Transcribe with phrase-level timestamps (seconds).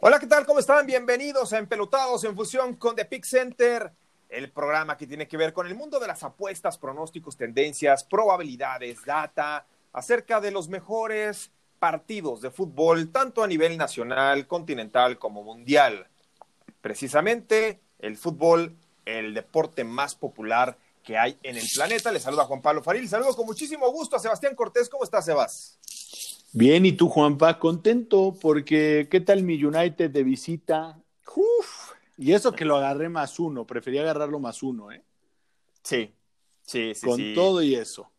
[0.00, 0.46] Hola, ¿qué tal?
[0.46, 0.86] ¿Cómo están?
[0.86, 3.92] Bienvenidos a Empelotados en fusión con The Pick Center,
[4.28, 9.04] el programa que tiene que ver con el mundo de las apuestas, pronósticos, tendencias, probabilidades,
[9.04, 11.50] data, acerca de los mejores
[11.80, 16.06] partidos de fútbol, tanto a nivel nacional, continental como mundial.
[16.80, 22.12] Precisamente el fútbol, el deporte más popular que hay en el planeta.
[22.12, 23.08] Le saluda Juan Pablo Faril.
[23.08, 24.88] Saludo con muchísimo gusto a Sebastián Cortés.
[24.88, 25.76] ¿Cómo estás, Sebas?
[26.52, 27.58] Bien, ¿y tú, Juanpa?
[27.58, 30.98] Contento porque ¿qué tal mi United de visita?
[31.36, 35.02] Uf, y eso que lo agarré más uno, prefería agarrarlo más uno, ¿eh?
[35.82, 36.10] Sí,
[36.62, 37.06] sí, sí.
[37.06, 38.10] Con todo y eso.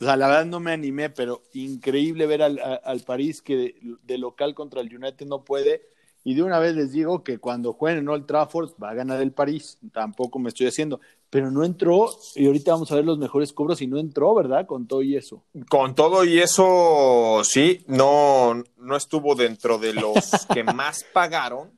[0.00, 3.96] O sea, la verdad no me animé, pero increíble ver al, al París que de,
[4.02, 5.82] de, local contra el United no puede.
[6.24, 9.22] Y de una vez les digo que cuando jueguen en Old Trafford va a ganar
[9.22, 9.78] el París.
[9.92, 11.00] Tampoco me estoy haciendo.
[11.32, 14.66] Pero no entró, y ahorita vamos a ver los mejores cobros y no entró, ¿verdad?
[14.66, 15.42] Con todo y eso.
[15.70, 20.14] Con todo y eso, sí, no, no estuvo dentro de los
[20.52, 21.72] que más pagaron.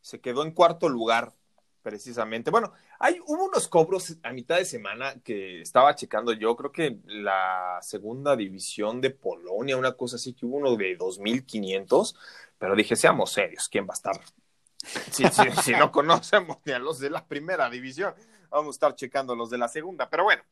[0.00, 1.34] Se quedó en cuarto lugar,
[1.82, 2.50] precisamente.
[2.50, 6.96] Bueno, hay, hubo unos cobros a mitad de semana que estaba checando yo, creo que
[7.04, 12.16] la segunda división de Polonia, una cosa así, que hubo uno de 2.500,
[12.56, 14.18] pero dije, seamos serios, ¿quién va a estar?
[15.10, 18.14] Si, si, si no conocemos ni a los de la primera división,
[18.52, 20.42] vamos a estar checando los de la segunda, pero bueno,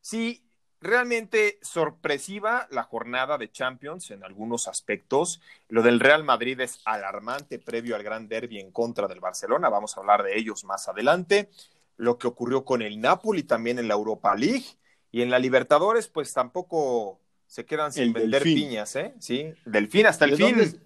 [0.00, 0.44] sí,
[0.80, 5.40] realmente sorpresiva la jornada de Champions en algunos aspectos.
[5.68, 9.68] Lo del Real Madrid es alarmante previo al gran derby en contra del Barcelona.
[9.68, 11.50] Vamos a hablar de ellos más adelante.
[11.96, 14.66] Lo que ocurrió con el Napoli también en la Europa League
[15.10, 18.54] y en la Libertadores, pues tampoco se quedan sin El vender Delfín.
[18.54, 19.14] piñas, ¿eh?
[19.18, 20.46] Sí, Delfín hasta el ¿De fin.
[20.46, 20.76] dónde, es,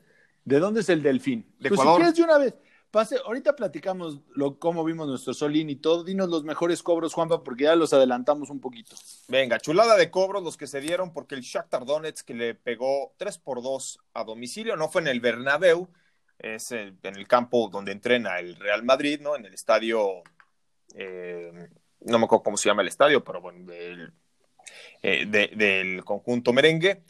[0.44, 1.54] ¿De dónde es el Delfín?
[1.58, 1.97] De Pues Ecuador.
[1.97, 2.54] si quieres de una vez,
[2.92, 6.04] pase, ahorita platicamos lo, cómo vimos nuestro Solín y todo.
[6.04, 8.94] Dinos los mejores cobros, Juanpa, porque ya los adelantamos un poquito.
[9.26, 13.14] Venga, chulada de cobros los que se dieron porque el Shakhtar Donetsk que le pegó
[13.16, 15.88] 3 por 2 a domicilio, no fue en el Bernabéu,
[16.38, 19.36] es en el campo donde entrena el Real Madrid, ¿no?
[19.36, 20.22] En el estadio,
[20.94, 21.68] eh,
[22.00, 24.12] no me acuerdo cómo se llama el estadio, pero bueno, del,
[25.02, 27.02] eh, conjunto merengue.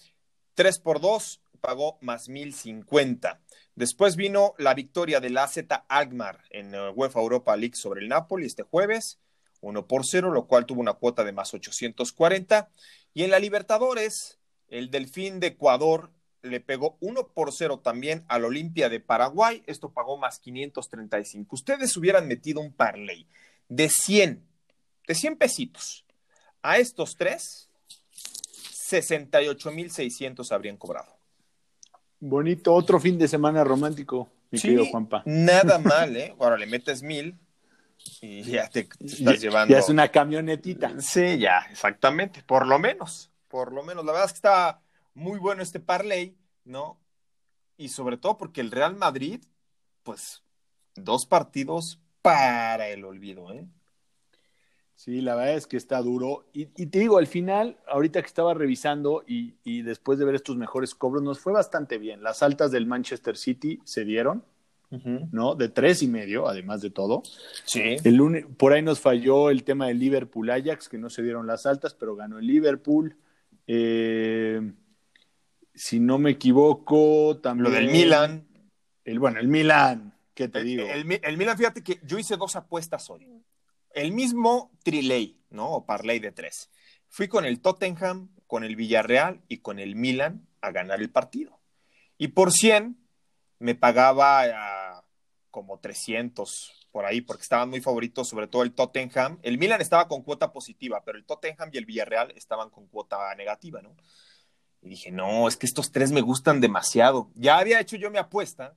[0.54, 3.40] 3 por 2 pagó más 1050.
[3.74, 8.46] Después vino la victoria del AZ Alkmaar en eh, UEFA Europa League sobre el Napoli
[8.46, 9.18] este jueves.
[9.62, 12.68] 1 por 0, lo cual tuvo una cuota de más 840.
[13.14, 14.38] Y en la Libertadores,
[14.68, 16.10] el Delfín de Ecuador
[16.42, 19.62] le pegó 1 por 0 también al Olimpia de Paraguay.
[19.66, 21.54] Esto pagó más 535.
[21.54, 23.26] Ustedes hubieran metido un parlay
[23.68, 24.44] de 100,
[25.06, 26.04] de 100 pesitos.
[26.62, 27.70] A estos tres,
[28.88, 31.21] 68,600 habrían cobrado.
[32.24, 35.24] Bonito, otro fin de semana romántico, mi Sí, querido Juanpa.
[35.26, 36.32] Nada mal, ¿eh?
[36.38, 37.36] Ahora le metes mil
[38.20, 39.72] y ya te, te estás Ya, llevando.
[39.74, 41.00] ya es una camionetita.
[41.00, 44.04] Sí, ya, exactamente, por lo menos, por lo menos.
[44.04, 44.80] La verdad es que está
[45.14, 47.00] muy bueno este parlay, ¿no?
[47.76, 49.42] Y sobre todo porque el Real Madrid,
[50.04, 50.44] pues,
[50.94, 53.66] dos partidos para el olvido, ¿eh?
[55.04, 56.44] Sí, la verdad es que está duro.
[56.52, 60.36] Y, y te digo, al final, ahorita que estaba revisando y, y después de ver
[60.36, 62.22] estos mejores cobros, nos fue bastante bien.
[62.22, 64.44] Las altas del Manchester City se dieron,
[65.32, 65.56] ¿no?
[65.56, 67.24] De tres y medio, además de todo.
[67.64, 67.96] Sí.
[68.04, 71.66] El por ahí nos falló el tema del Liverpool Ajax, que no se dieron las
[71.66, 73.16] altas, pero ganó el Liverpool.
[73.66, 74.72] Eh,
[75.74, 77.64] si no me equivoco, también.
[77.64, 78.46] Lo del Milan.
[79.04, 80.84] El, bueno, el Milan, ¿qué te El, digo?
[80.86, 83.26] el, el Milan, fíjate que yo hice dos apuestas hoy.
[83.94, 85.70] El mismo triley, ¿no?
[85.70, 86.70] O parlay de tres.
[87.08, 91.60] Fui con el Tottenham, con el Villarreal y con el Milan a ganar el partido.
[92.18, 92.96] Y por 100
[93.58, 95.04] me pagaba ah,
[95.50, 99.38] como 300 por ahí, porque estaban muy favoritos, sobre todo el Tottenham.
[99.42, 103.34] El Milan estaba con cuota positiva, pero el Tottenham y el Villarreal estaban con cuota
[103.34, 103.96] negativa, ¿no?
[104.82, 107.30] Y dije, no, es que estos tres me gustan demasiado.
[107.34, 108.76] Ya había hecho yo mi apuesta.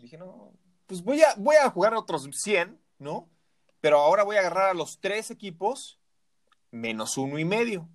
[0.00, 0.52] Dije, no,
[0.86, 3.28] pues voy a, voy a jugar otros 100, ¿no?
[3.80, 5.98] Pero ahora voy a agarrar a los tres equipos
[6.70, 7.88] menos uno y medio.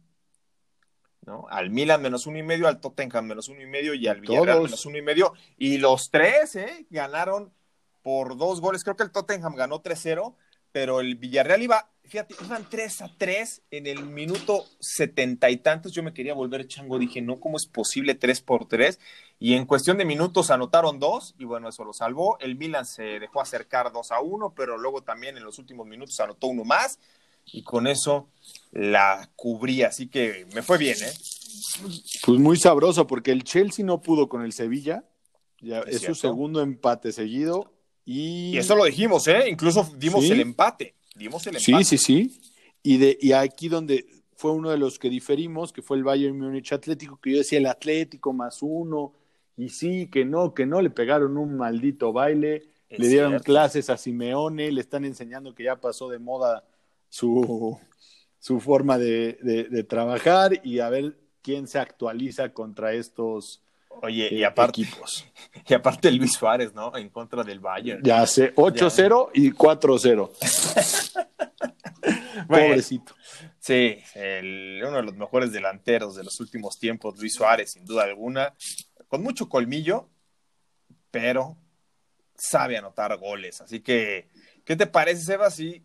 [1.25, 1.47] ¿no?
[1.49, 4.57] Al Milan menos uno y medio, al Tottenham menos uno y medio y al Villarreal
[4.57, 4.63] Todos.
[4.69, 5.33] menos uno y medio.
[5.57, 6.85] Y los tres, ¿eh?
[6.89, 7.51] Ganaron
[8.03, 8.83] por dos goles.
[8.83, 10.35] Creo que el Tottenham ganó 3-0,
[10.71, 15.91] pero el Villarreal iba, fíjate, iban 3 a 3 en el minuto setenta y tantos.
[15.91, 16.99] Yo me quería volver chango.
[16.99, 18.99] Dije, no, ¿cómo es posible 3 por 3?
[19.39, 22.37] Y en cuestión de minutos anotaron dos, y bueno, eso lo salvó.
[22.39, 26.19] El Milan se dejó acercar 2 a 1, pero luego también en los últimos minutos
[26.19, 26.99] anotó uno más,
[27.45, 28.29] y con eso
[28.71, 29.83] la cubrí.
[29.83, 31.11] Así que me fue bien, ¿eh?
[32.25, 35.03] Pues muy sabroso, porque el Chelsea no pudo con el Sevilla.
[35.61, 37.71] Ya, Es es su segundo empate seguido.
[38.05, 39.49] Y, Y eso lo dijimos, ¿eh?
[39.49, 40.31] Incluso dimos Sí.
[40.31, 40.95] el empate.
[41.15, 41.85] Dimos el Sí, empate.
[41.85, 42.41] sí, sí.
[42.83, 46.37] Y, de, y aquí donde fue uno de los que diferimos, que fue el Bayern
[46.37, 49.13] Múnich Atlético, que yo decía el Atlético más uno,
[49.57, 53.97] y sí, que no, que no, le pegaron un maldito baile, le dieron clases a
[53.97, 56.63] Simeone, le están enseñando que ya pasó de moda
[57.09, 57.79] su,
[58.39, 63.61] su forma de, trabajar y a ver quién se actualiza contra estos
[64.01, 65.25] Oye, y aparte, equipos.
[65.67, 66.95] Y aparte Luis Suárez, ¿no?
[66.95, 68.03] En contra del Bayern.
[68.03, 70.31] Ya sé, 8-0 y 4-0.
[72.47, 73.15] Pobrecito.
[73.59, 78.53] Sí, uno de los mejores delanteros de los últimos tiempos, Luis Suárez, sin duda alguna,
[79.07, 80.07] con mucho colmillo,
[81.09, 81.57] pero
[82.35, 83.61] sabe anotar goles.
[83.61, 84.27] Así que,
[84.63, 85.83] ¿qué te parece, Seba, si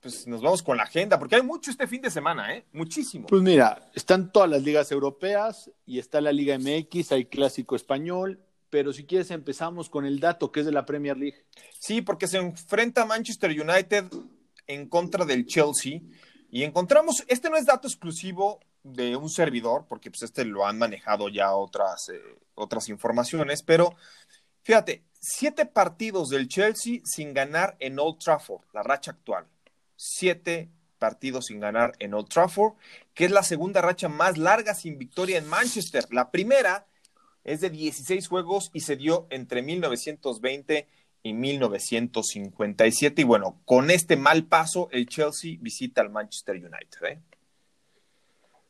[0.00, 1.18] pues, nos vamos con la agenda?
[1.18, 2.64] Porque hay mucho este fin de semana, ¿eh?
[2.72, 3.26] Muchísimo.
[3.26, 8.40] Pues mira, están todas las ligas europeas y está la Liga MX, hay clásico español,
[8.70, 11.44] pero si quieres empezamos con el dato que es de la Premier League.
[11.78, 14.04] Sí, porque se enfrenta Manchester United
[14.66, 16.00] en contra del Chelsea
[16.50, 20.78] y encontramos, este no es dato exclusivo de un servidor, porque pues este lo han
[20.78, 22.20] manejado ya otras, eh,
[22.54, 23.94] otras informaciones, pero
[24.62, 29.46] fíjate, siete partidos del Chelsea sin ganar en Old Trafford, la racha actual.
[30.00, 32.74] Siete partidos sin ganar en Old Trafford,
[33.14, 36.04] que es la segunda racha más larga sin victoria en Manchester.
[36.10, 36.86] La primera
[37.42, 40.86] es de 16 juegos y se dio entre 1920
[41.24, 43.22] y 1957.
[43.22, 47.04] Y bueno, con este mal paso, el Chelsea visita al Manchester United.
[47.04, 47.20] ¿eh?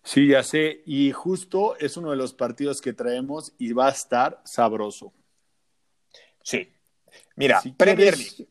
[0.03, 0.83] Sí, ya sé.
[0.87, 5.13] Y justo es uno de los partidos que traemos y va a estar sabroso.
[6.43, 6.73] Sí.
[7.37, 8.49] Mira, Premier League.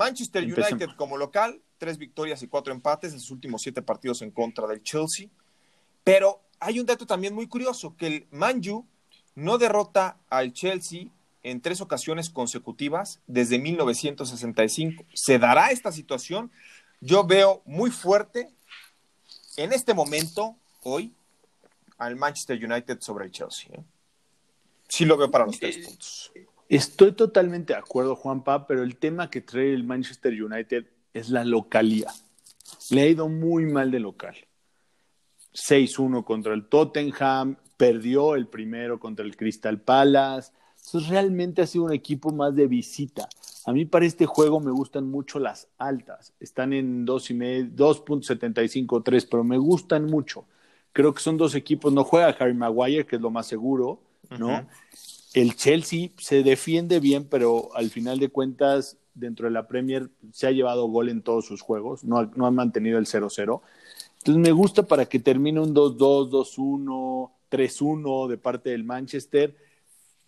[0.00, 4.30] Manchester United como local, tres victorias y cuatro empates en sus últimos siete partidos en
[4.30, 5.28] contra del Chelsea.
[6.04, 8.86] Pero hay un dato también muy curioso, que el Manju
[9.34, 11.08] no derrota al Chelsea
[11.42, 15.04] en tres ocasiones consecutivas desde 1965.
[15.12, 16.50] ¿Se dará esta situación?
[17.00, 18.48] Yo veo muy fuerte
[19.58, 21.12] en este momento, hoy,
[21.98, 23.70] al Manchester United sobre el Chelsea.
[23.74, 23.84] ¿eh?
[24.88, 26.32] Sí lo veo para los tres puntos.
[26.70, 31.44] Estoy totalmente de acuerdo, Juanpa, pero el tema que trae el Manchester United es la
[31.44, 32.06] localía.
[32.90, 34.36] Le ha ido muy mal de local.
[35.52, 40.52] 6-1 contra el Tottenham, perdió el primero contra el Crystal Palace,
[40.84, 43.28] entonces realmente ha sido un equipo más de visita.
[43.66, 46.34] A mí para este juego me gustan mucho las altas.
[46.38, 50.44] Están en 2.75-3, pero me gustan mucho.
[50.92, 51.92] Creo que son dos equipos.
[51.92, 54.00] No juega Harry Maguire, que es lo más seguro,
[54.38, 54.68] ¿no?
[55.34, 60.46] El Chelsea se defiende bien, pero al final de cuentas, dentro de la Premier, se
[60.46, 62.04] ha llevado gol en todos sus juegos.
[62.04, 63.60] No ha, no ha mantenido el 0-0.
[64.18, 69.56] Entonces me gusta para que termine un 2-2, 2-1, 3-1 de parte del Manchester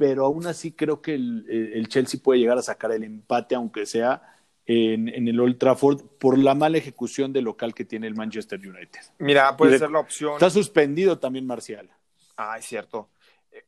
[0.02, 4.20] pero aún así creo que el, Chelsea puede llegar a sacar el empate, aunque sea
[4.66, 8.98] en, el Old Trafford, por la mala ejecución de local que tiene el Manchester United.
[9.20, 10.32] Mira, puede ser la opción.
[10.32, 11.88] Está suspendido también Marcial.
[12.36, 13.10] Ah, es cierto.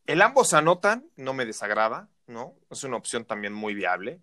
[0.07, 2.55] El ambos anotan, no me desagrada, ¿no?
[2.71, 4.21] Es una opción también muy viable,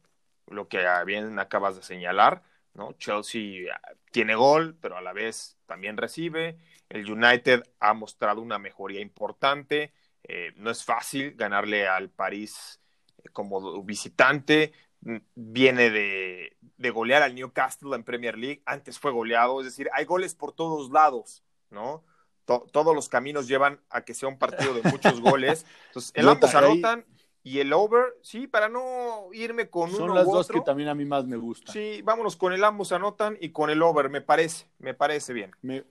[0.47, 2.43] lo que bien acabas de señalar,
[2.73, 2.93] ¿no?
[2.93, 6.57] Chelsea ah, tiene gol, pero a la vez también recibe.
[6.89, 9.93] El United ha mostrado una mejoría importante.
[10.23, 12.81] Eh, no es fácil ganarle al París
[13.17, 14.73] eh, como visitante.
[15.01, 16.57] Mm, viene de,
[16.91, 18.61] golear al Newcastle en Premier League.
[18.65, 19.61] Antes fue goleado.
[19.61, 22.03] Es decir, hay goles por todos lados, ¿no?
[22.45, 25.65] Todos los caminos llevan a que sea un partido de muchos goles.
[25.87, 27.05] Entonces, el ambos anotan.
[27.43, 30.93] Y el over, sí, para no irme con Son uno las dos que también a
[30.93, 31.73] mí más me gustan.
[31.73, 35.51] Sí, vámonos con el ambos anotan y con el over, me parece, me parece bien.
[35.63, 35.83] Me,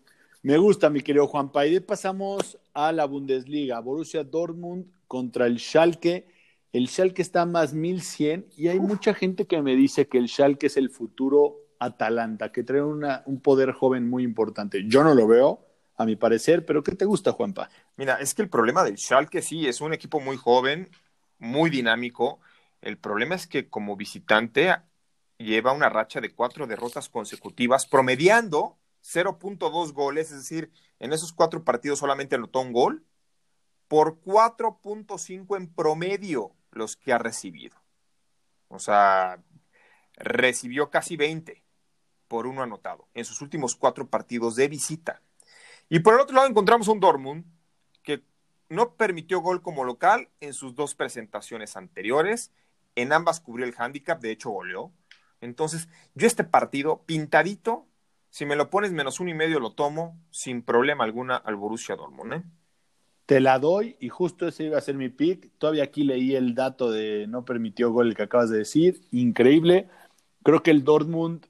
[0.42, 1.80] me gusta, mi querido Juan Paide.
[1.80, 3.80] Pasamos a la Bundesliga.
[3.80, 6.28] Borussia Dortmund contra el Schalke.
[6.72, 10.68] El Schalke está más 1100 y hay mucha gente que me dice que el Schalke
[10.68, 14.84] es el futuro Atalanta, que trae una, un poder joven muy importante.
[14.86, 15.66] Yo no lo veo,
[16.00, 17.68] a mi parecer, pero ¿qué te gusta, Juanpa?
[17.96, 20.88] Mira, es que el problema del Schalke sí, es un equipo muy joven,
[21.38, 22.40] muy dinámico.
[22.80, 24.74] El problema es que como visitante
[25.36, 31.64] lleva una racha de cuatro derrotas consecutivas, promediando 0.2 goles, es decir, en esos cuatro
[31.64, 33.04] partidos solamente anotó un gol,
[33.86, 37.76] por 4.5 en promedio los que ha recibido.
[38.68, 39.42] O sea,
[40.16, 41.62] recibió casi 20
[42.26, 45.20] por uno anotado en sus últimos cuatro partidos de visita.
[45.90, 47.44] Y por el otro lado encontramos un Dortmund
[48.02, 48.22] que
[48.70, 52.52] no permitió gol como local en sus dos presentaciones anteriores.
[52.94, 54.92] En ambas cubrió el handicap, de hecho goleó.
[55.42, 57.86] Entonces, yo este partido pintadito
[58.30, 61.96] si me lo pones menos uno y medio, lo tomo sin problema alguna al Borussia
[61.96, 62.32] Dortmund.
[62.32, 62.42] ¿eh?
[63.26, 65.50] Te la doy y justo ese iba a ser mi pick.
[65.58, 69.02] Todavía aquí leí el dato de no permitió gol que acabas de decir.
[69.10, 69.88] Increíble.
[70.44, 71.46] Creo que el Dortmund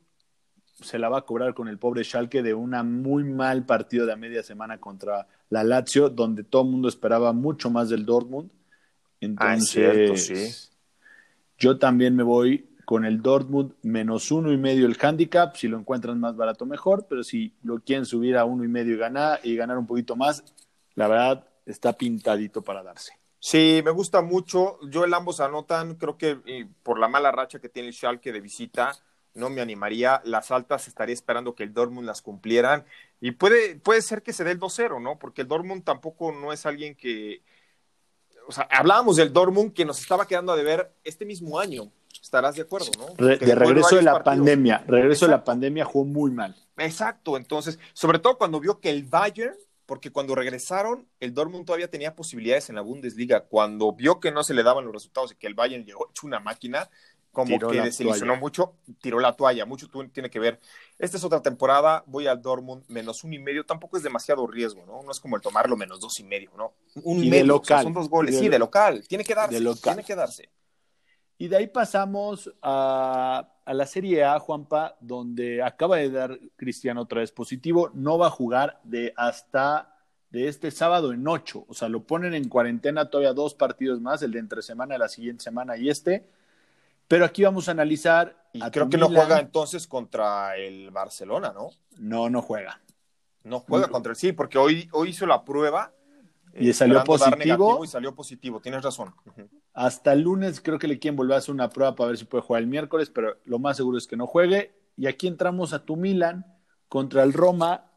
[0.80, 4.12] se la va a cobrar con el pobre Schalke de una muy mal partido de
[4.12, 8.50] a media semana contra la Lazio, donde todo el mundo esperaba mucho más del Dortmund.
[9.20, 10.70] Entonces, sí.
[11.58, 15.54] yo también me voy con el Dortmund menos uno y medio el handicap.
[15.54, 17.06] Si lo encuentran más barato, mejor.
[17.08, 20.16] Pero si lo quieren subir a uno y medio y ganar, y ganar un poquito
[20.16, 20.42] más,
[20.94, 23.12] la verdad está pintadito para darse.
[23.38, 24.78] Sí, me gusta mucho.
[24.88, 25.94] Yo el ambos anotan.
[25.94, 28.92] Creo que por la mala racha que tiene el Schalke de visita,
[29.34, 30.20] no me animaría.
[30.24, 32.84] Las altas estaría esperando que el Dortmund las cumplieran.
[33.20, 35.18] Y puede, puede ser que se dé el 2-0, ¿no?
[35.18, 37.42] Porque el Dortmund tampoco no es alguien que.
[38.48, 41.90] O sea, hablábamos del Dortmund que nos estaba quedando a deber este mismo año
[42.22, 43.14] estarás de acuerdo, ¿no?
[43.14, 46.54] de regreso de la pandemia, regreso de la pandemia jugó muy mal.
[46.76, 49.56] Exacto, entonces, sobre todo cuando vio que el Bayern,
[49.86, 54.44] porque cuando regresaron, el Dortmund todavía tenía posibilidades en la Bundesliga, cuando vio que no
[54.44, 56.88] se le daban los resultados y que el Bayern llegó hecho una máquina,
[57.32, 60.60] como que desilusionó mucho, tiró la toalla, mucho tiene que ver.
[60.98, 64.84] Esta es otra temporada, voy al Dortmund menos un y medio, tampoco es demasiado riesgo,
[64.86, 65.02] ¿no?
[65.02, 66.74] No es como el tomarlo menos dos y medio, ¿no?
[67.02, 67.84] Un y, medio, local.
[67.84, 70.48] son dos goles, sí, de local, tiene que darse, tiene que darse.
[71.40, 77.20] Y de ahí pasamos a, la Serie A, Juanpa, donde acaba de dar Cristiano otra
[77.20, 77.90] vez positivo.
[77.94, 79.96] No va a jugar de hasta
[80.28, 81.64] de este sábado en ocho.
[81.66, 85.08] O sea, lo ponen en cuarentena todavía dos partidos más, el de entre semana, la
[85.08, 86.28] siguiente semana y este.
[87.10, 88.36] Pero aquí vamos a analizar.
[88.52, 91.70] Y creo que no juega entonces contra el Barcelona, ¿no?
[91.98, 92.80] No, no juega.
[93.42, 95.92] No juega contra el sí, porque hoy, hoy hizo la prueba
[96.54, 97.84] y salió positivo.
[97.84, 99.12] Y salió positivo, tienes razón.
[99.72, 102.26] Hasta el lunes creo que le quieren volver a hacer una prueba para ver si
[102.26, 104.72] puede jugar el miércoles, pero lo más seguro es que no juegue.
[104.96, 106.46] Y aquí entramos a tu Milan
[106.88, 107.90] contra el Roma.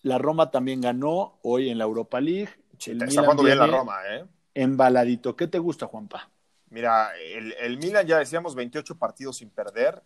[0.00, 2.48] La Roma también ganó hoy en la Europa League.
[2.78, 4.24] está jugando bien la Roma, ¿eh?
[4.54, 5.36] Embaladito.
[5.36, 6.30] ¿Qué te gusta, Juanpa?
[6.74, 10.02] Mira, el, el Milan ya decíamos 28 partidos sin perder.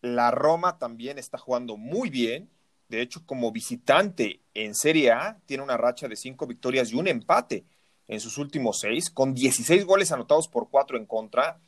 [0.00, 2.50] La Roma también está jugando muy bien
[2.88, 7.08] de hecho, como visitante en Serie A, tiene una racha de cinco victorias y un
[7.08, 7.64] empate
[8.06, 11.58] en sus últimos seis, con 16 goles anotados por cuatro en contra.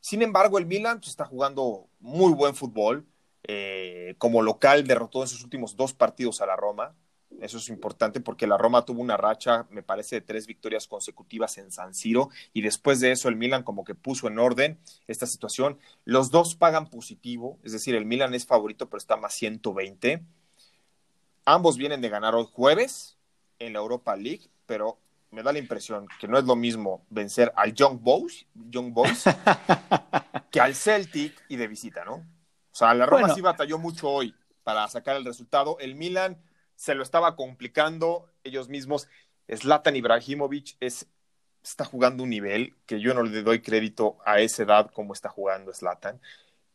[0.00, 3.06] Sin embargo, el Milan pues, está jugando muy buen fútbol.
[3.46, 6.96] Eh, como local derrotó en sus últimos dos partidos a la Roma.
[7.40, 11.58] Eso es importante porque la Roma tuvo una racha, me parece, de tres victorias consecutivas
[11.58, 15.26] en San Siro y después de eso el Milan como que puso en orden esta
[15.26, 15.78] situación.
[16.04, 20.22] Los dos pagan positivo, es decir, el Milan es favorito pero está más 120.
[21.44, 23.18] Ambos vienen de ganar hoy jueves
[23.58, 24.98] en la Europa League, pero
[25.30, 29.24] me da la impresión que no es lo mismo vencer al Young Boys, Young Boys
[30.50, 32.14] que al Celtic y de visita, ¿no?
[32.14, 35.76] O sea, la Roma sí batalló mucho hoy para sacar el resultado.
[35.78, 36.38] El Milan
[36.76, 39.08] se lo estaba complicando ellos mismos.
[39.52, 41.06] Zlatan Ibrahimovic es,
[41.62, 45.28] está jugando un nivel que yo no le doy crédito a esa edad como está
[45.28, 46.20] jugando Zlatan.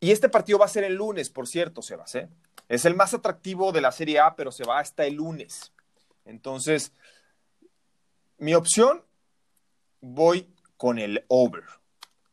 [0.00, 2.14] Y este partido va a ser el lunes, por cierto, Sebas.
[2.14, 2.28] ¿eh?
[2.68, 5.72] Es el más atractivo de la Serie A, pero se va hasta el lunes.
[6.24, 6.92] Entonces,
[8.38, 9.04] mi opción,
[10.00, 11.64] voy con el over.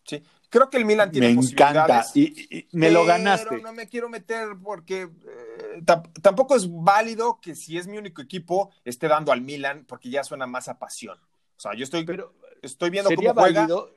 [0.06, 0.24] ¿sí?
[0.50, 3.62] Creo que el Milan tiene me encanta y, me lo ganaste.
[3.62, 5.84] No me quiero meter porque eh,
[6.22, 10.24] tampoco es válido que si es mi único equipo esté dando al Milan porque ya
[10.24, 11.18] suena más a pasión.
[11.58, 13.92] O sea, yo estoy, pero, estoy viendo sería cómo juega, válido,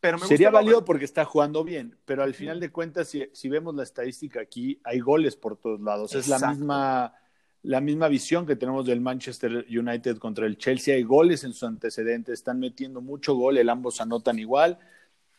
[0.00, 3.82] pero sería válido porque está jugando bien, pero al final de cuentas, si, vemos la
[3.82, 6.14] estadística aquí, hay goles por todos lados.
[6.14, 7.14] Es la misma,
[7.62, 10.94] la misma visión que tenemos del Manchester United contra el Chelsea.
[10.94, 14.78] Hay goles en sus antecedentes, están metiendo mucho gol, el ambos anotan igual.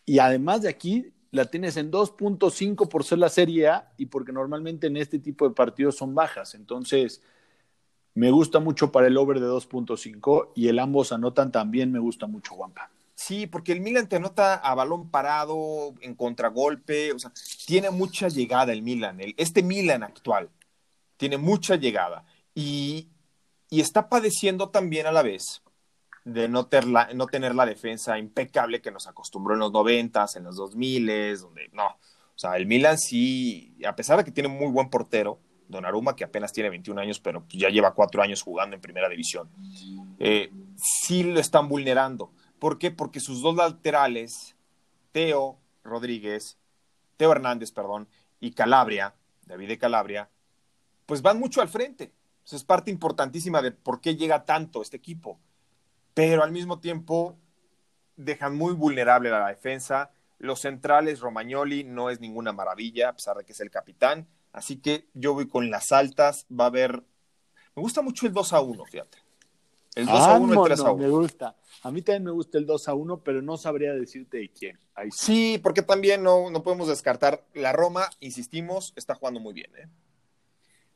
[0.10, 4.32] Y además de aquí, la tienes en 2.5 por ser la Serie A y porque
[4.32, 6.56] normalmente en este tipo de partidos son bajas.
[6.56, 7.22] Entonces,
[8.16, 12.26] me gusta mucho para el over de 2.5 y el ambos anotan también me gusta
[12.26, 12.90] mucho, Juanpa.
[13.14, 17.32] Sí, porque el Milan te anota a balón parado, en contragolpe, o sea,
[17.68, 19.20] tiene mucha llegada el Milan.
[19.38, 20.50] este Milan actual
[21.18, 22.26] tiene mucha llegada
[22.56, 23.10] y,
[23.70, 25.62] está padeciendo también a la vez
[26.30, 26.68] de no,
[27.16, 31.70] no tener la defensa impecable que nos acostumbró en los noventas, en los 2000, donde
[31.74, 31.88] no.
[31.88, 36.24] O sea, el Milan sí, a pesar de que tiene muy buen portero, Donnarumma, que
[36.24, 39.50] apenas tiene 21 años, pero ya lleva cuatro años jugando en primera división,
[40.18, 42.32] eh, sí lo están vulnerando.
[42.58, 42.92] ¿Por qué?
[42.92, 44.56] Porque sus dos laterales,
[45.12, 46.58] Teo Rodríguez,
[47.18, 48.08] Teo Hernández, perdón,
[48.40, 49.14] y Calabria,
[49.46, 50.30] David de Calabria,
[51.06, 52.14] pues van mucho al frente.
[52.46, 55.40] Eso es parte importantísima de por qué llega tanto este equipo.
[56.14, 57.38] Pero al mismo tiempo
[58.16, 60.12] dejan muy vulnerable a la defensa.
[60.38, 64.28] Los centrales, Romagnoli no es ninguna maravilla, a pesar de que es el capitán.
[64.52, 66.46] Así que yo voy con las altas.
[66.50, 67.04] Va a haber.
[67.76, 69.18] Me gusta mucho el 2 a 1, fíjate.
[69.96, 71.04] El 2 a 1 y el 3 a 1.
[71.04, 71.56] Me gusta.
[71.84, 74.80] A mí también me gusta el 2 a 1, pero no sabría decirte de quién.
[75.12, 75.60] sí.
[75.62, 77.46] porque también no, no podemos descartar.
[77.54, 79.72] La Roma, insistimos, está jugando muy bien.
[79.78, 79.88] ¿eh?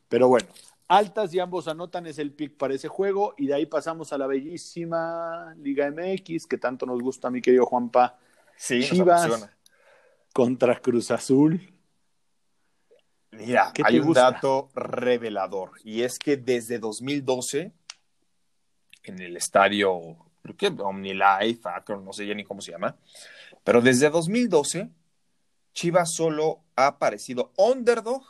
[0.08, 0.48] Pero bueno,
[0.88, 4.18] altas y ambos anotan es el pick para ese juego y de ahí pasamos a
[4.18, 8.18] la bellísima Liga MX que tanto nos gusta mi querido Juanpa.
[8.56, 9.50] Sí, Chivas
[10.32, 11.60] contra Cruz Azul.
[13.32, 14.30] Mira, ¿Qué hay un gusta?
[14.30, 17.72] dato revelador y es que desde 2012
[19.04, 22.96] en el estadio, creo que OmniLife, Akron, no sé ya ni cómo se llama,
[23.64, 24.88] pero desde 2012
[25.72, 28.22] Chivas solo ha aparecido underdog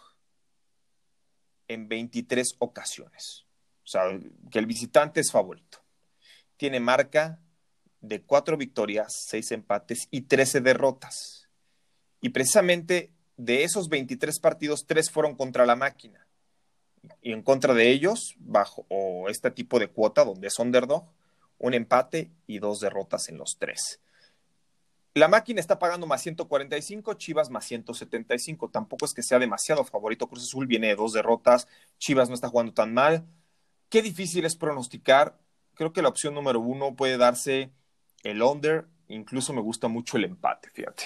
[1.69, 3.45] en 23 ocasiones.
[3.85, 4.03] O sea,
[4.51, 5.79] que el visitante es favorito.
[6.57, 7.41] Tiene marca
[8.01, 11.49] de cuatro victorias, seis empates y 13 derrotas.
[12.21, 16.27] Y precisamente de esos 23 partidos, tres fueron contra la máquina.
[17.21, 21.13] Y en contra de ellos, bajo o este tipo de cuota donde es underdog,
[21.59, 24.01] un empate y dos derrotas en los tres.
[25.15, 28.69] La máquina está pagando más 145, Chivas más 175.
[28.71, 30.27] Tampoco es que sea demasiado favorito.
[30.27, 31.69] Cruz Azul viene de dos derrotas,
[31.99, 33.25] Chivas no está jugando tan mal.
[33.89, 35.39] Qué difícil es pronosticar.
[35.75, 37.71] Creo que la opción número uno puede darse
[38.25, 38.87] el under.
[39.07, 41.05] Incluso me gusta mucho el empate, fíjate.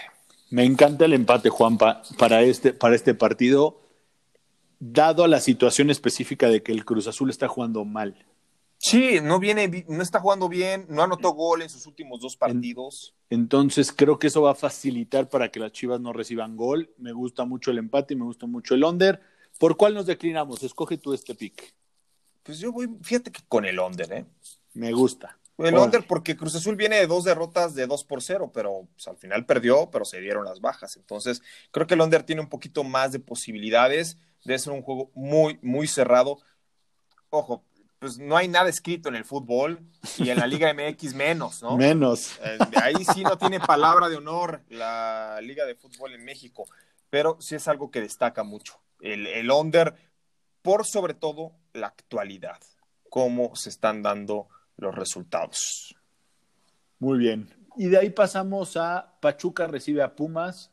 [0.48, 3.82] Me encanta el empate, Juanpa, para este, para este partido,
[4.80, 8.24] dado a la situación específica de que el Cruz Azul está jugando mal.
[8.78, 13.14] Sí, no viene, no está jugando bien, no anotó gol en sus últimos dos partidos.
[13.28, 16.92] Entonces creo que eso va a facilitar para que las Chivas no reciban gol.
[16.96, 19.20] Me gusta mucho el empate y me gusta mucho el under.
[19.58, 20.62] ¿Por cuál nos declinamos?
[20.62, 21.74] Escoge tú este pick.
[22.44, 24.26] Pues yo voy, fíjate que con el under, ¿eh?
[24.74, 25.36] Me gusta.
[25.58, 25.84] El Órale.
[25.86, 29.16] under porque Cruz Azul viene de dos derrotas de 2 por 0, pero pues, al
[29.16, 30.96] final perdió, pero se dieron las bajas.
[30.96, 31.42] Entonces,
[31.72, 34.18] creo que el under tiene un poquito más de posibilidades.
[34.44, 36.38] Debe ser un juego muy, muy cerrado.
[37.30, 37.64] Ojo,
[37.98, 39.80] pues no hay nada escrito en el fútbol
[40.18, 41.76] y en la Liga MX menos, ¿no?
[41.76, 42.38] Menos.
[42.42, 46.64] Eh, ahí sí no tiene palabra de honor la Liga de Fútbol en México,
[47.10, 48.80] pero sí es algo que destaca mucho.
[49.00, 49.94] El, el under,
[50.62, 52.58] por sobre todo la actualidad,
[53.10, 55.96] cómo se están dando los resultados.
[56.98, 57.54] Muy bien.
[57.76, 60.72] Y de ahí pasamos a Pachuca recibe a Pumas.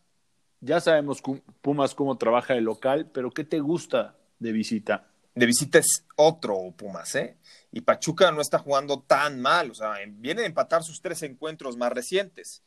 [0.59, 1.21] Ya sabemos
[1.61, 5.07] Pumas cómo trabaja el local, pero ¿qué te gusta de visita?
[5.35, 7.37] De visita es otro Pumas, ¿eh?
[7.71, 11.21] Y Pachuca no está jugando tan mal, o sea, en- viene de empatar sus tres
[11.23, 12.63] encuentros más recientes,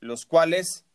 [0.00, 0.86] los cuales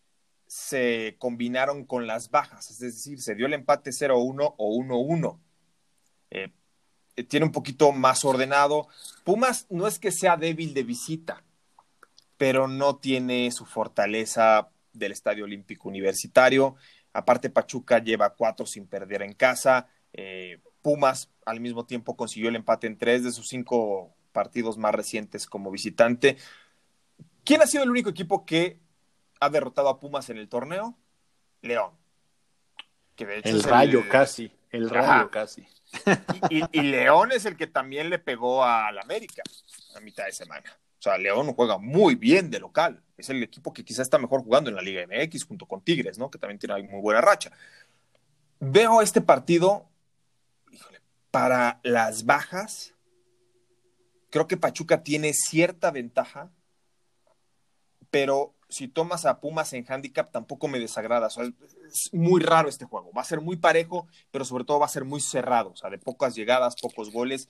[0.47, 5.39] se combinaron con las bajas, es decir, se dio el empate 0-1 o 1-1.
[6.31, 6.51] Eh,
[7.15, 8.87] eh, tiene un poquito más ordenado.
[9.23, 11.43] Pumas no es que sea débil de visita,
[12.37, 16.75] pero no tiene su fortaleza del Estadio Olímpico Universitario.
[17.13, 19.87] Aparte, Pachuca lleva cuatro sin perder en casa.
[20.13, 24.93] Eh, Pumas al mismo tiempo consiguió el empate en tres de sus cinco partidos más
[24.93, 26.37] recientes como visitante.
[27.43, 28.79] ¿Quién ha sido el único equipo que
[29.39, 30.97] ha derrotado a Pumas en el torneo?
[31.61, 31.91] León.
[33.15, 35.29] Que de hecho El rayo casi, el rayo Ajá.
[35.31, 35.65] casi.
[36.49, 39.41] Y, y- y León es el que también le pegó al América
[39.95, 40.63] a mitad de semana.
[40.99, 43.01] O sea, León juega muy bien de local.
[43.17, 46.17] Es el equipo que quizás está mejor jugando en la Liga MX junto con Tigres,
[46.19, 46.29] ¿no?
[46.29, 47.51] Que también tiene muy buena racha.
[48.59, 49.88] Veo este partido,
[51.31, 52.95] para las bajas,
[54.29, 56.51] creo que Pachuca tiene cierta ventaja,
[58.09, 61.27] pero si tomas a Pumas en handicap tampoco me desagrada.
[61.27, 63.11] Es muy raro este juego.
[63.11, 65.71] Va a ser muy parejo, pero sobre todo va a ser muy cerrado.
[65.71, 67.49] O sea, de pocas llegadas, pocos goles.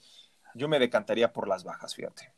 [0.55, 2.31] Yo me decantaría por las bajas, fíjate.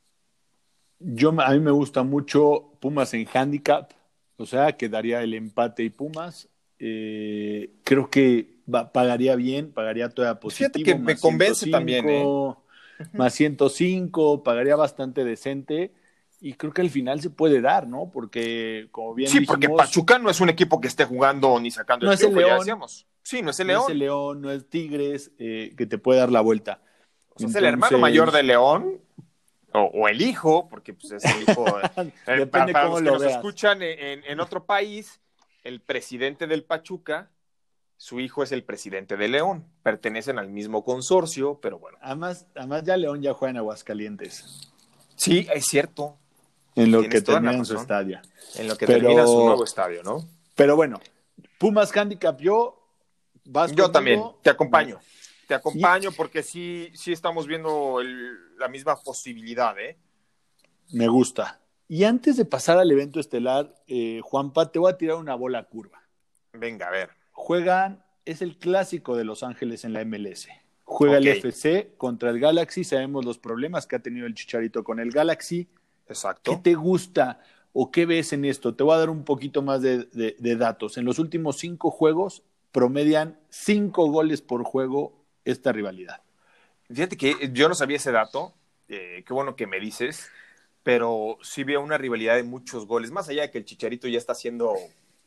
[0.99, 3.91] Yo, a mí me gusta mucho Pumas en handicap,
[4.37, 6.49] o sea, que daría el empate y Pumas.
[6.77, 10.69] Eh, creo que va- pagaría bien, pagaría toda positivo.
[10.73, 12.25] Fíjate que me más convence también, ¿eh?
[13.13, 15.91] Más 105, pagaría bastante decente.
[16.39, 18.09] Y creo que al final se puede dar, ¿no?
[18.11, 22.05] Porque, como bien Sí, porque Pachuca no es un equipo que esté jugando ni sacando
[22.05, 22.59] No el es el ya León.
[22.59, 23.07] decíamos.
[23.23, 23.83] Sí, no es el no León.
[23.85, 26.81] es el León, no es Tigres, eh, que te puede dar la vuelta.
[27.35, 28.99] O sea, es el hermano mayor de León.
[29.73, 31.65] O, o el hijo, porque pues, es el hijo.
[31.97, 33.33] eh, eh, Depende para, para los que lo nos veas.
[33.35, 35.21] escuchan en, en otro país,
[35.63, 37.29] el presidente del Pachuca,
[38.01, 39.63] su hijo es el presidente de León.
[39.83, 41.99] Pertenecen al mismo consorcio, pero bueno.
[42.01, 44.71] Además, además ya León ya juega en Aguascalientes,
[45.15, 46.17] Sí, es cierto.
[46.75, 48.19] en lo que termina en su estadio.
[48.55, 50.27] En lo que Pero- termina su nuevo estadio, ¿no?
[50.55, 50.99] Pero bueno,
[51.59, 52.79] Pumas Handicap, yo.
[53.45, 54.99] ¿vas Yo también, te acompaño.
[55.47, 59.95] Te acompaño porque sí, sí estamos viendo el- la misma posibilidad, ¿eh?
[60.91, 61.59] Me gusta.
[61.87, 65.63] Y antes de pasar al evento estelar, eh, Juanpa, te voy a tirar una bola
[65.65, 66.01] curva.
[66.53, 67.20] Venga, a ver.
[67.43, 70.47] Juegan, es el clásico de Los Ángeles en la MLS.
[70.83, 72.83] Juega el FC contra el Galaxy.
[72.83, 75.65] Sabemos los problemas que ha tenido el Chicharito con el Galaxy.
[75.65, 76.59] ¿Qué Exacto.
[76.63, 77.39] te gusta
[77.73, 78.75] o qué ves en esto?
[78.75, 80.97] Te voy a dar un poquito más de, de- de datos.
[80.97, 86.21] En los últimos cinco juegos promedian cinco goles por juego esta rivalidad.
[86.93, 88.53] Fíjate que yo no sabía ese dato,
[88.87, 90.29] eh, qué bueno que me dices,
[90.83, 94.19] pero sí veo una rivalidad de muchos goles, más allá de que el Chicharito ya
[94.19, 94.75] está siendo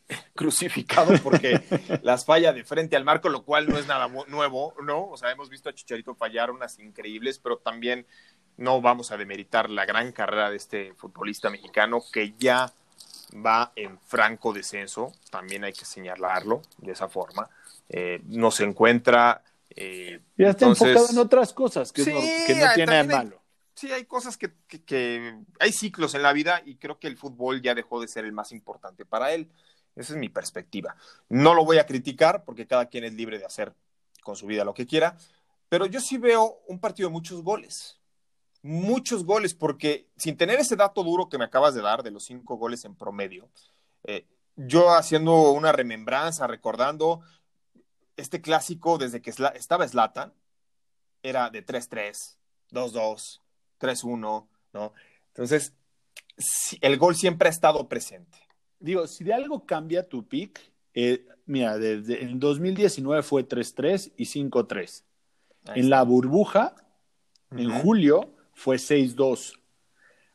[0.35, 1.63] crucificado porque
[2.03, 5.09] las falla de frente al marco, lo cual no es nada nuevo, ¿no?
[5.09, 8.07] O sea, hemos visto a Chicharito fallar unas increíbles, pero también
[8.57, 12.73] no vamos a demeritar la gran carrera de este futbolista mexicano que ya
[13.35, 17.49] va en franco descenso, también hay que señalarlo de esa forma.
[17.89, 19.43] Eh, no se encuentra.
[19.71, 23.43] Eh, ya está enfocado en otras cosas que, no, que no tiene de malo.
[23.75, 24.53] sí, hay cosas que,
[24.87, 28.25] que, Hay ciclos en la vida y creo que el fútbol ya dejó de ser
[28.25, 29.49] el más importante para él.
[29.97, 30.97] Esa es mi perspectiva.
[31.29, 33.75] No lo voy a criticar porque cada quien es libre de hacer
[34.23, 35.17] con su vida lo que quiera,
[35.69, 38.01] pero yo sí veo un partido de muchos goles
[38.65, 42.25] muchos goles, porque sin tener ese dato duro que me acabas de dar de los
[42.25, 43.51] cinco goles en promedio,
[44.05, 44.27] eh,
[44.57, 47.21] yo haciendo una remembranza, recordando
[48.17, 50.33] este clásico desde que estaba Slatan,
[51.23, 52.37] era de 3-3,
[52.71, 53.43] 2-2,
[53.79, 54.93] 3-1, ¿no?
[55.29, 55.75] Entonces,
[56.81, 58.39] el gol siempre ha estado presente.
[58.85, 60.61] Digo, si de algo cambia tu pick,
[60.93, 65.05] eh, mira, desde en 2019 fue 3-3 y 5-3.
[65.75, 66.75] En la burbuja,
[67.51, 69.59] en julio, fue 6-2.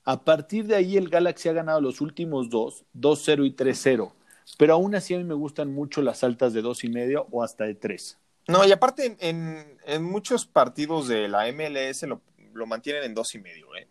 [0.04, 4.14] A partir de ahí el Galaxy ha ganado los últimos dos, 2-0 y 3-0.
[4.58, 7.44] Pero aún así a mí me gustan mucho las altas de dos y medio o
[7.44, 8.18] hasta de 3.
[8.48, 13.36] No, y aparte en, en, muchos partidos de la MLS lo, lo mantienen en dos
[13.36, 13.88] y medio, ¿eh?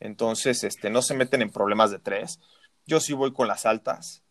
[0.00, 2.40] Entonces, este, no se meten en problemas de tres.
[2.90, 4.24] Yo sí voy con las altas.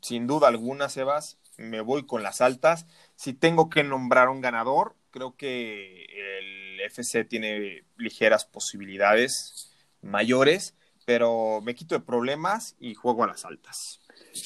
[0.00, 2.86] Sin duda alguna, Sebas, me voy con las altas.
[3.16, 11.60] Si tengo que nombrar un ganador, creo que el FC tiene ligeras posibilidades mayores, pero
[11.60, 14.02] me quito de problemas y juego a las altas.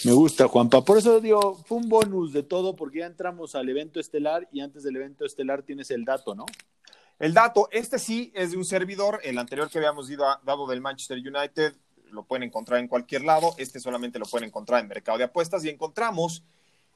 [0.07, 0.83] Me gusta, Juanpa.
[0.83, 4.63] Por eso digo, fue un bonus de todo, porque ya entramos al evento estelar y
[4.63, 6.47] antes del evento estelar tienes el dato, ¿no?
[7.19, 11.19] El dato, este sí es de un servidor, el anterior que habíamos dado del Manchester
[11.19, 11.75] United
[12.13, 15.65] lo pueden encontrar en cualquier lado, este solamente lo pueden encontrar en Mercado de Apuestas
[15.65, 16.43] y encontramos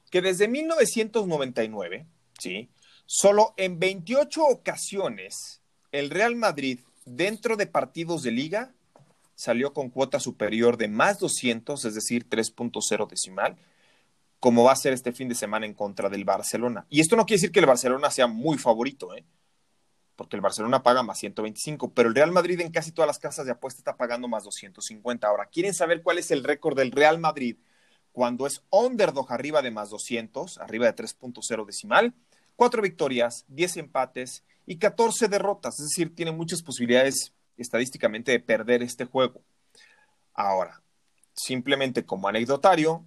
[0.09, 2.05] que desde 1999,
[2.39, 2.69] ¿sí?
[3.05, 8.73] Solo en 28 ocasiones el Real Madrid, dentro de partidos de liga,
[9.35, 13.57] salió con cuota superior de más 200, es decir, 3.0 decimal,
[14.39, 16.85] como va a ser este fin de semana en contra del Barcelona.
[16.89, 19.23] Y esto no quiere decir que el Barcelona sea muy favorito, ¿eh?
[20.17, 23.45] Porque el Barcelona paga más 125, pero el Real Madrid en casi todas las casas
[23.45, 25.25] de apuesta está pagando más 250.
[25.25, 27.55] Ahora, ¿quieren saber cuál es el récord del Real Madrid
[28.11, 32.13] cuando es underdog arriba de más 200, arriba de 3.0 decimal?
[32.57, 38.83] cuatro victorias, diez empates y 14 derrotas, es decir, tiene muchas posibilidades estadísticamente de perder
[38.83, 39.41] este juego.
[40.33, 40.81] Ahora,
[41.33, 43.05] simplemente como anecdotario,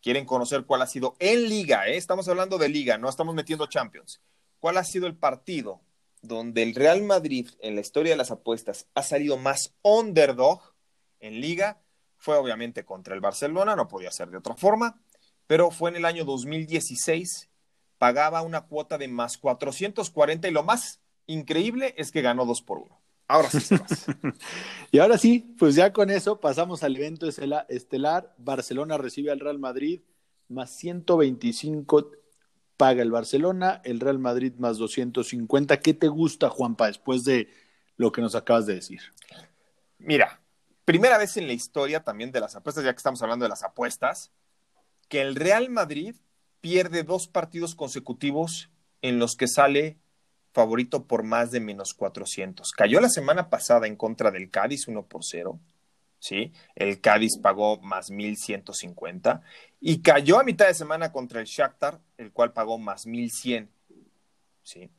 [0.00, 1.96] quieren conocer cuál ha sido en liga, ¿eh?
[1.96, 4.22] estamos hablando de liga, no estamos metiendo Champions.
[4.60, 5.80] ¿Cuál ha sido el partido
[6.22, 10.74] donde el Real Madrid en la historia de las apuestas ha salido más underdog
[11.20, 11.82] en liga?
[12.16, 15.00] Fue obviamente contra el Barcelona, no podía ser de otra forma,
[15.46, 17.50] pero fue en el año 2016
[17.98, 22.78] pagaba una cuota de más 440 y lo más increíble es que ganó dos por
[22.78, 23.00] uno.
[23.28, 23.76] Ahora sí
[24.90, 28.34] y ahora sí, pues ya con eso pasamos al evento estelar.
[28.38, 30.00] Barcelona recibe al Real Madrid,
[30.48, 32.10] más 125
[32.80, 35.80] paga el Barcelona, el Real Madrid más 250.
[35.80, 37.50] ¿Qué te gusta, Juanpa, después de
[37.98, 39.02] lo que nos acabas de decir?
[39.98, 40.40] Mira,
[40.86, 43.64] primera vez en la historia también de las apuestas, ya que estamos hablando de las
[43.64, 44.32] apuestas,
[45.10, 46.16] que el Real Madrid
[46.62, 48.70] pierde dos partidos consecutivos
[49.02, 49.98] en los que sale
[50.54, 52.72] favorito por más de menos 400.
[52.72, 55.60] Cayó la semana pasada en contra del Cádiz 1 por 0.
[56.20, 56.52] ¿Sí?
[56.76, 59.42] El Cádiz pagó más 1150
[59.80, 63.68] y cayó a mitad de semana contra el Shakhtar, el cual pagó más 1100.
[64.62, 64.90] ¿sí?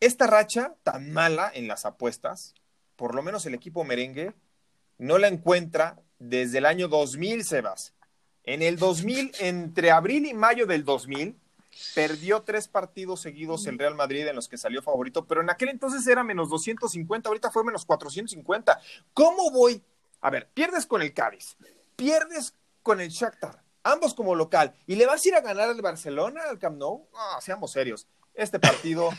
[0.00, 2.54] Esta racha tan mala en las apuestas,
[2.96, 4.34] por lo menos el equipo merengue
[4.98, 7.94] no la encuentra desde el año 2000, Sebas.
[8.42, 11.38] En el 2000, entre abril y mayo del 2000,
[11.94, 15.68] perdió tres partidos seguidos el Real Madrid en los que salió favorito, pero en aquel
[15.68, 18.80] entonces era menos 250, ahorita fue menos 450.
[19.14, 19.82] ¿Cómo voy?
[20.20, 21.56] A ver, pierdes con el Cádiz,
[21.96, 25.80] pierdes con el Shakhtar, ambos como local, y le vas a ir a ganar al
[25.80, 27.08] Barcelona, al Camp Nou.
[27.40, 28.06] Seamos serios.
[28.34, 29.10] Este partido,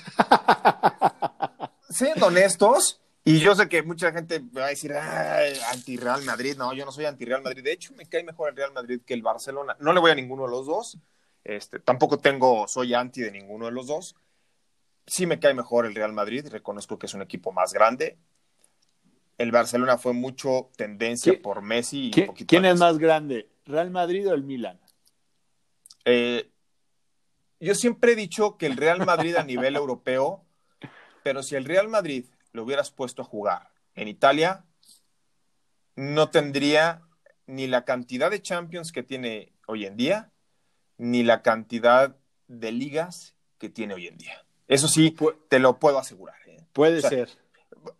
[1.89, 6.55] siendo honestos, y yo sé que mucha gente va a decir, anti-Real Madrid.
[6.57, 7.63] No, yo no soy anti-Real Madrid.
[7.63, 9.75] De hecho, me cae mejor el Real Madrid que el Barcelona.
[9.79, 10.97] No le voy a ninguno de los dos.
[11.43, 14.15] Este, tampoco tengo, soy anti de ninguno de los dos.
[15.05, 16.47] Sí me cae mejor el Real Madrid.
[16.49, 18.17] Reconozco que es un equipo más grande.
[19.39, 22.09] El Barcelona fue mucho tendencia por Messi.
[22.09, 24.79] Y ¿Quién, ¿quién es más grande, Real Madrid o el Milan?
[26.05, 26.51] Eh,
[27.59, 30.45] yo siempre he dicho que el Real Madrid a nivel europeo
[31.23, 34.65] pero si el Real Madrid lo hubieras puesto a jugar en Italia,
[35.95, 37.01] no tendría
[37.45, 40.31] ni la cantidad de Champions que tiene hoy en día,
[40.97, 42.15] ni la cantidad
[42.47, 44.43] de ligas que tiene hoy en día.
[44.67, 45.15] Eso sí,
[45.49, 46.37] te lo puedo asegurar.
[46.47, 46.63] ¿eh?
[46.73, 47.29] Puede ser.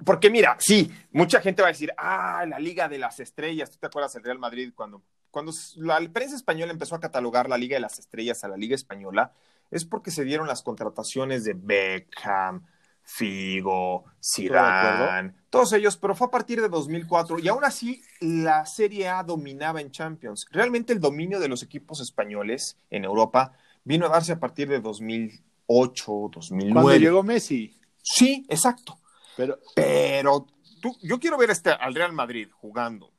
[0.06, 3.70] Porque mira, sí, mucha gente va a decir, ah, la Liga de las Estrellas.
[3.70, 7.58] ¿Tú te acuerdas del Real Madrid cuando, cuando la prensa española empezó a catalogar la
[7.58, 9.34] Liga de las Estrellas a la Liga Española?
[9.72, 12.66] Es porque se dieron las contrataciones de Beckham,
[13.04, 19.08] Figo, Zidane, todos ellos, pero fue a partir de 2004 y aún así la Serie
[19.10, 20.46] A dominaba en Champions.
[20.52, 24.80] Realmente el dominio de los equipos españoles en Europa vino a darse a partir de
[24.80, 26.74] 2008, 2009.
[26.74, 27.76] Cuando llegó Messi.
[28.02, 29.00] Sí, exacto.
[29.40, 30.48] Pero, pero
[30.82, 33.14] tú, yo quiero ver este, al Real Madrid jugando.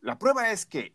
[0.00, 0.94] La prueba es que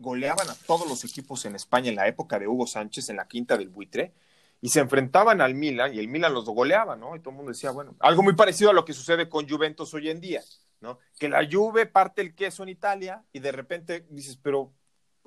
[0.00, 3.28] goleaban a todos los equipos en España en la época de Hugo Sánchez en la
[3.28, 4.14] quinta del buitre
[4.60, 7.14] y se enfrentaban al Milan y el Milan los goleaba, ¿no?
[7.14, 9.94] Y todo el mundo decía, bueno, algo muy parecido a lo que sucede con Juventus
[9.94, 10.42] hoy en día,
[10.80, 10.98] ¿no?
[11.16, 14.72] Que la Juve parte el queso en Italia y de repente dices, pero,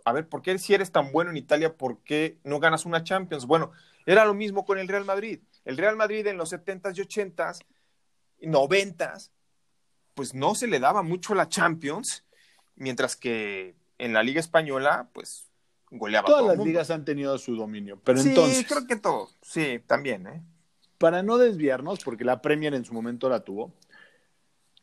[0.04, 3.02] a ver, ¿por qué si eres tan bueno en Italia, por qué no ganas una
[3.02, 3.46] Champions?
[3.46, 3.72] Bueno,
[4.06, 5.40] era lo mismo con el Real Madrid.
[5.64, 7.64] El Real Madrid en los 70s y 80s,
[8.42, 9.32] 90s,
[10.14, 12.26] pues no se le daba mucho la Champions,
[12.76, 15.52] mientras que en la Liga Española, pues
[15.92, 16.28] goleaba.
[16.28, 18.66] Todas las ligas han tenido su dominio, pero sí, entonces.
[18.68, 19.30] creo que todo.
[19.42, 20.42] Sí, también, ¿eh?
[20.98, 23.74] Para no desviarnos, porque la Premier en su momento la tuvo.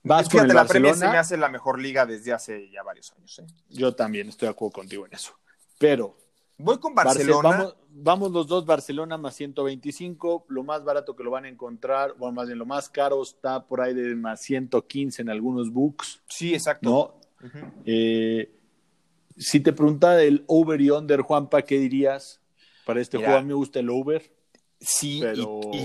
[0.03, 3.13] Vas con el la Premier se me hace la mejor liga desde hace ya varios
[3.13, 3.39] años.
[3.41, 3.47] ¿eh?
[3.69, 5.39] Yo también estoy de acuerdo contigo en eso.
[5.79, 6.17] Pero.
[6.59, 7.73] Voy con Barcelona.
[7.91, 10.47] vamos, los dos, Barcelona más 125.
[10.49, 13.65] Lo más barato que lo van a encontrar, bueno, más bien lo más caro está
[13.65, 16.21] por ahí de más 115 en algunos books.
[16.29, 17.21] Sí, exacto.
[17.41, 17.51] ¿no?
[17.87, 18.51] eh,
[19.37, 22.41] si te preguntara el over y under, Juanpa, ¿qué dirías?
[22.85, 24.33] Para este juego a mí me gusta el over.
[24.81, 25.23] Sí,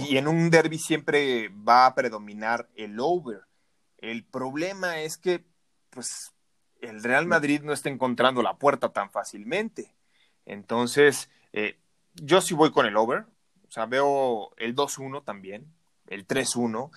[0.09, 3.41] y, en un derby siempre va a predominar el over.
[3.97, 5.43] El problema es que,
[5.89, 6.33] pues,
[6.81, 9.92] el Real Madrid no está encontrando la puerta tan fácilmente.
[10.45, 11.77] Entonces, eh,
[12.15, 13.25] yo sí voy con el over.
[13.67, 15.65] O sea, veo el 2-1 también,
[16.07, 16.91] el 3-1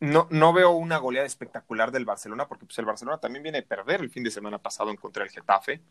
[0.00, 3.62] no, no veo una goleada espectacular del Barcelona, porque pues el Barcelona también viene a
[3.62, 5.82] perder el fin de semana pasado en contra del Getafe,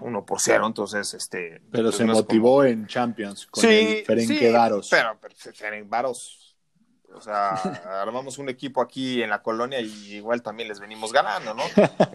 [0.00, 1.60] uno por cero, entonces este.
[1.70, 6.56] Pero pues, se motivó en Champions con sí, el sí, pero, pero Varos,
[7.14, 7.50] o sea,
[8.00, 11.64] armamos un equipo aquí en la colonia y igual también les venimos ganando, ¿no?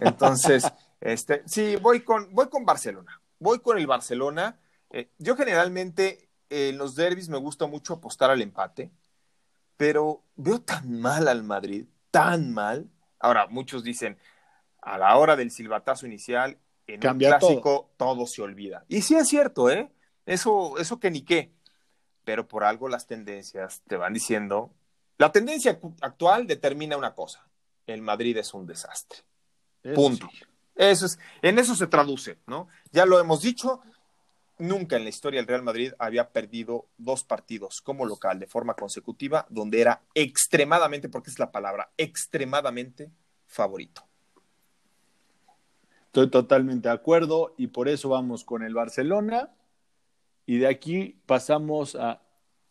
[0.00, 0.66] Entonces,
[1.00, 4.58] este, sí, voy con, voy con Barcelona, voy con el Barcelona.
[4.90, 8.90] Eh, yo generalmente en los derbis me gusta mucho apostar al empate
[9.78, 12.90] pero veo tan mal al Madrid, tan mal.
[13.20, 14.18] Ahora, muchos dicen,
[14.82, 18.26] a la hora del silbatazo inicial, en un clásico todo.
[18.26, 18.84] se olvida.
[18.88, 19.90] Y sí es cierto, ¿eh?
[20.26, 21.52] Eso, eso que ni qué.
[22.24, 24.74] Pero por algo las tendencias te van diciendo.
[25.16, 27.48] La tendencia actual determina una cosa:
[27.86, 29.20] el Madrid es un desastre.
[29.94, 30.28] Punto.
[30.78, 32.68] Eso es, en eso se traduce, ¿no?
[32.92, 33.82] Ya lo hemos dicho,
[34.58, 38.74] nunca en la historia del Real Madrid había perdido dos partidos como local de forma
[38.74, 43.10] consecutiva, donde era extremadamente, porque es la palabra, extremadamente
[43.46, 44.04] favorito.
[46.06, 49.50] Estoy totalmente de acuerdo y por eso vamos con el Barcelona.
[50.46, 52.22] Y de aquí pasamos a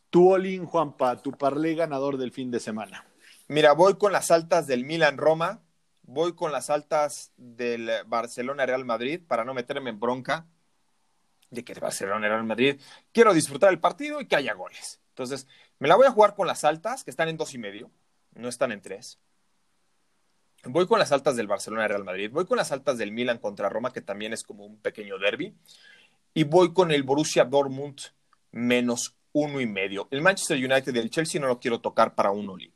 [0.10, 3.06] tu Olin, Juanpa, tu parlé ganador del fin de semana.
[3.50, 5.62] Mira, voy con las altas del Milan Roma,
[6.08, 10.48] voy con las altas del Barcelona Real Madrid para no meterme en bronca
[11.52, 12.82] de que Barcelona era el Madrid.
[13.12, 15.00] Quiero disfrutar el partido y que haya goles.
[15.10, 15.48] Entonces,
[15.80, 17.92] me la voy a jugar con las altas, que están en dos y medio,
[18.34, 19.20] no están en tres.
[20.64, 22.32] Voy con las altas del Barcelona Real Madrid.
[22.32, 25.56] Voy con las altas del Milan contra Roma, que también es como un pequeño derby.
[26.34, 28.00] Y voy con el Borussia Dortmund
[28.52, 30.08] menos uno y medio.
[30.12, 32.74] El Manchester United y el Chelsea no lo quiero tocar para un all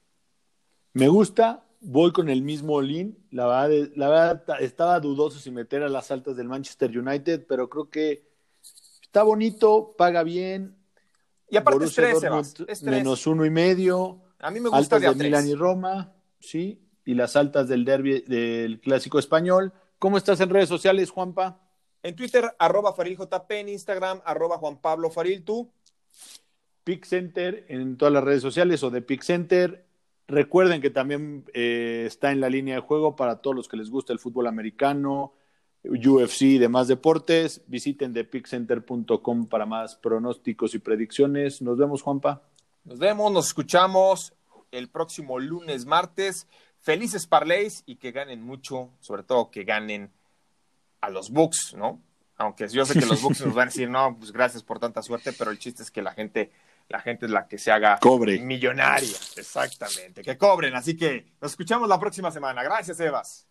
[0.94, 5.84] Me gusta, voy con el mismo all La verdad, la verdad estaba dudoso si meter
[5.84, 8.32] a las altas del Manchester United, pero creo que
[9.12, 10.74] Está bonito, paga bien.
[11.50, 14.22] Y aparte es tres, Menos uno y medio.
[14.39, 16.82] A mí me gusta altas de, Milán y Roma, sí.
[17.04, 19.74] Y las altas del derby del clásico español.
[20.00, 21.60] ¿Cómo estás en redes sociales, Juanpa?
[22.04, 25.70] En Twitter, arroba FarilJP, en Instagram, arroba Juan Pablo Faril, ¿tú?
[27.04, 29.86] Center en todas las redes sociales o de Center.
[30.32, 33.89] Recuerden que también eh, está en la línea de juego para todos los que les
[33.89, 35.34] gusta el fútbol americano,
[35.84, 37.62] UFC y demás deportes.
[37.67, 41.62] Visiten thepixcenter.com para más pronósticos y predicciones.
[41.62, 42.44] Nos vemos, Juanpa.
[42.86, 44.34] Nos vemos, nos escuchamos
[44.72, 46.48] el próximo lunes, martes.
[46.80, 50.12] Felices parlays y que ganen mucho, sobre todo que ganen
[51.02, 52.02] a los Bucks, ¿no?
[52.38, 55.02] Aunque yo sé que los Bucks nos van a decir, no, pues gracias por tanta
[55.02, 56.52] suerte, pero el chiste es que la gente
[56.91, 58.39] la gente es la que se haga Cobre.
[58.39, 59.15] millonaria.
[59.36, 60.75] Exactamente, que cobren.
[60.75, 62.63] Así que nos escuchamos la próxima semana.
[62.63, 63.47] Gracias, Evas.